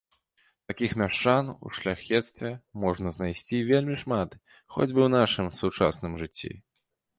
Такіх 0.69 0.91
мяшчан 1.01 1.51
у 1.69 1.73
шляхецтве 1.79 2.49
можна 2.85 3.13
знайсці 3.17 3.61
вельмі 3.69 3.99
шмат 4.07 4.29
хоць 4.73 4.91
бы 4.95 5.01
ў 5.07 5.13
нашым 5.19 5.47
сучасным 5.61 6.21
жыцці. 6.27 6.51